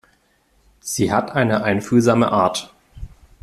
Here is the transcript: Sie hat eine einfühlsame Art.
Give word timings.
Sie 0.79 1.11
hat 1.11 1.35
eine 1.35 1.61
einfühlsame 1.63 2.31
Art. 2.31 2.73